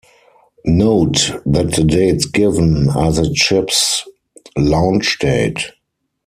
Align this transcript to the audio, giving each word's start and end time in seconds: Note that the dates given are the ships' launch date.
Note 0.65 1.39
that 1.45 1.73
the 1.75 1.83
dates 1.83 2.25
given 2.25 2.89
are 2.89 3.11
the 3.11 3.31
ships' 3.35 4.07
launch 4.57 5.19
date. 5.19 5.63